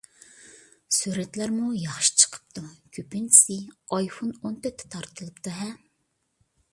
[0.99, 2.63] سۈرەتلەرمۇ ياخشى چىقىپتۇ،
[2.97, 3.57] كۆپىنچىسى
[3.99, 5.69] ئايفون ئون تۆتتە تارتىلىپتۇ-ھە؟